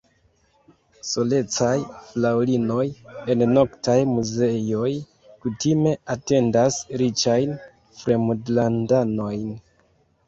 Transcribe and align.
Solecaj 1.07 1.73
fraŭlinoj 2.07 2.85
en 3.33 3.45
noktaj 3.51 3.97
amuzejoj 4.05 4.89
kutime 5.45 5.95
atendas 6.17 6.81
riĉajn 7.03 7.55
fremdlandanojn. 8.01 9.49